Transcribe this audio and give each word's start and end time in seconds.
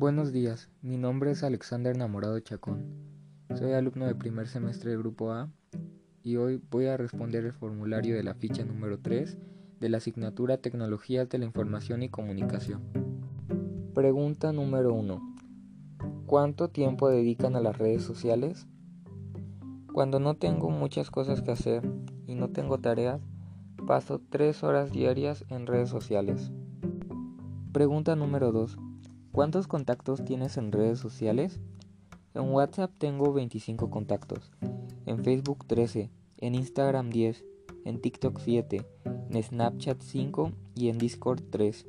Buenos 0.00 0.32
días, 0.32 0.70
mi 0.80 0.96
nombre 0.96 1.32
es 1.32 1.44
Alexander 1.44 1.94
Namorado 1.94 2.40
Chacón. 2.40 2.86
Soy 3.54 3.72
alumno 3.72 4.06
de 4.06 4.14
primer 4.14 4.48
semestre 4.48 4.92
del 4.92 5.00
Grupo 5.00 5.30
A 5.30 5.50
y 6.22 6.36
hoy 6.36 6.58
voy 6.70 6.86
a 6.86 6.96
responder 6.96 7.44
el 7.44 7.52
formulario 7.52 8.16
de 8.16 8.22
la 8.22 8.32
ficha 8.32 8.64
número 8.64 8.98
3 8.98 9.36
de 9.78 9.88
la 9.90 9.98
asignatura 9.98 10.56
Tecnologías 10.56 11.28
de 11.28 11.36
la 11.36 11.44
Información 11.44 12.02
y 12.02 12.08
Comunicación. 12.08 12.80
Pregunta 13.92 14.54
número 14.54 14.94
1. 14.94 15.36
¿Cuánto 16.24 16.68
tiempo 16.68 17.10
dedican 17.10 17.54
a 17.54 17.60
las 17.60 17.76
redes 17.76 18.02
sociales? 18.02 18.66
Cuando 19.92 20.18
no 20.18 20.34
tengo 20.34 20.70
muchas 20.70 21.10
cosas 21.10 21.42
que 21.42 21.50
hacer 21.50 21.86
y 22.26 22.36
no 22.36 22.48
tengo 22.48 22.78
tareas, 22.78 23.20
paso 23.86 24.18
3 24.30 24.64
horas 24.64 24.92
diarias 24.92 25.44
en 25.50 25.66
redes 25.66 25.90
sociales. 25.90 26.52
Pregunta 27.74 28.16
número 28.16 28.50
2. 28.50 28.78
¿Cuántos 29.32 29.68
contactos 29.68 30.24
tienes 30.24 30.56
en 30.56 30.72
redes 30.72 30.98
sociales? 30.98 31.60
En 32.34 32.52
WhatsApp 32.52 32.90
tengo 32.98 33.32
25 33.32 33.88
contactos, 33.88 34.50
en 35.06 35.22
Facebook 35.22 35.66
13, 35.68 36.10
en 36.38 36.56
Instagram 36.56 37.10
10, 37.10 37.44
en 37.84 38.00
TikTok 38.00 38.40
7, 38.40 38.84
en 39.30 39.42
Snapchat 39.42 40.02
5 40.02 40.50
y 40.74 40.88
en 40.88 40.98
Discord 40.98 41.42
3. 41.48 41.86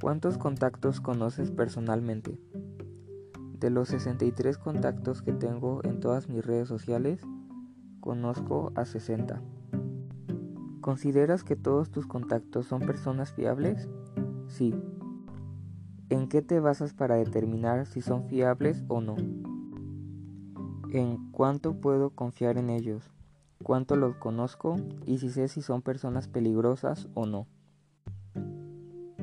¿Cuántos 0.00 0.38
contactos 0.38 1.02
conoces 1.02 1.50
personalmente? 1.50 2.38
De 3.60 3.68
los 3.68 3.88
63 3.88 4.56
contactos 4.56 5.20
que 5.20 5.34
tengo 5.34 5.84
en 5.84 6.00
todas 6.00 6.30
mis 6.30 6.42
redes 6.44 6.68
sociales, 6.68 7.20
conozco 8.00 8.72
a 8.76 8.86
60. 8.86 9.42
¿Consideras 10.80 11.44
que 11.44 11.54
todos 11.54 11.90
tus 11.90 12.06
contactos 12.06 12.64
son 12.64 12.80
personas 12.80 13.34
fiables? 13.34 13.90
Sí. 14.46 14.74
¿En 16.10 16.28
qué 16.28 16.40
te 16.40 16.58
basas 16.58 16.94
para 16.94 17.16
determinar 17.16 17.84
si 17.84 18.00
son 18.00 18.24
fiables 18.28 18.82
o 18.88 19.02
no? 19.02 19.16
¿En 20.90 21.30
cuánto 21.32 21.74
puedo 21.74 22.10
confiar 22.10 22.56
en 22.56 22.70
ellos? 22.70 23.10
¿Cuánto 23.62 23.94
los 23.94 24.16
conozco? 24.16 24.76
Y 25.04 25.18
si 25.18 25.28
sé 25.28 25.48
si 25.48 25.60
son 25.60 25.82
personas 25.82 26.26
peligrosas 26.26 27.08
o 27.12 27.26
no. 27.26 27.46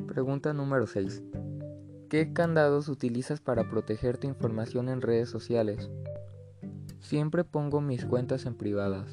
Pregunta 0.06 0.54
número 0.54 0.86
6. 0.86 1.24
¿Qué 2.08 2.34
candados 2.34 2.88
utilizas 2.88 3.42
para 3.42 3.68
proteger 3.68 4.20
tu 4.20 4.28
información 4.28 4.88
en 4.88 5.02
redes 5.02 5.28
sociales? 5.28 5.90
Siempre 7.00 7.44
pongo 7.44 7.82
mis 7.82 8.06
cuentas 8.06 8.46
en 8.46 8.54
privadas. 8.54 9.10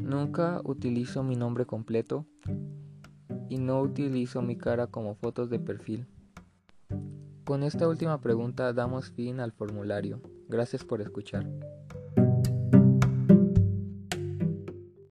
Nunca 0.00 0.60
utilizo 0.62 1.24
mi 1.24 1.34
nombre 1.34 1.66
completo 1.66 2.26
y 3.48 3.58
no 3.58 3.80
utilizo 3.80 4.40
mi 4.40 4.56
cara 4.56 4.86
como 4.86 5.16
fotos 5.16 5.50
de 5.50 5.58
perfil. 5.58 6.06
Con 7.44 7.62
esta 7.62 7.88
última 7.88 8.20
pregunta 8.20 8.72
damos 8.72 9.10
fin 9.10 9.40
al 9.40 9.52
formulario. 9.52 10.20
Gracias 10.48 10.84
por 10.84 11.00
escuchar. 11.00 11.46